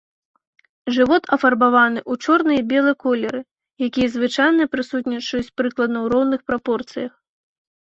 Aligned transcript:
Жывот 0.95 1.23
афарбаваны 1.35 1.99
ў 2.11 2.29
чорны 2.29 2.57
і 2.61 2.63
белы 2.71 2.93
колеры, 3.05 3.41
якія 3.89 4.07
звычайна 4.15 4.63
прысутнічаюць 4.79 5.53
прыкладна 5.63 5.97
ў 6.05 6.17
роўных 6.17 6.41
прапорцыях. 6.51 7.13